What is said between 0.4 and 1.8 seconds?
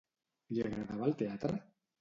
Li agradava el teatre?